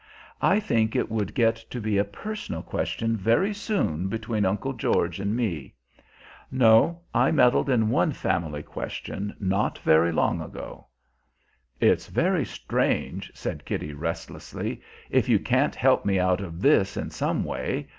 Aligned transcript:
"I 0.41 0.59
think 0.59 0.95
it 0.95 1.11
would 1.11 1.35
get 1.35 1.57
to 1.69 1.79
be 1.79 1.99
a 1.99 2.03
personal 2.03 2.63
question 2.63 3.15
very 3.15 3.53
soon 3.53 4.07
between 4.07 4.47
Uncle 4.47 4.73
George 4.73 5.19
and 5.19 5.35
me. 5.35 5.75
No; 6.49 7.01
I 7.13 7.29
meddled 7.29 7.69
in 7.69 7.91
one 7.91 8.11
family 8.11 8.63
question 8.63 9.35
not 9.39 9.77
very 9.77 10.11
long 10.11 10.41
ago." 10.41 10.87
"It's 11.79 12.07
very 12.07 12.45
strange," 12.45 13.31
said 13.35 13.63
Kitty 13.63 13.93
restlessly, 13.93 14.81
"if 15.11 15.29
you 15.29 15.37
can't 15.37 15.75
help 15.75 16.03
me 16.03 16.17
out 16.17 16.41
of 16.41 16.61
this 16.63 16.97
in 16.97 17.11
some 17.11 17.43
way. 17.43 17.87